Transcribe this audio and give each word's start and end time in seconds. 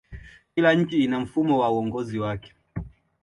kila 0.55 0.73
nchi 0.73 1.03
ina 1.03 1.19
mfumo 1.19 1.59
wa 1.59 1.71
uongozi 1.71 2.19
wake 2.19 2.53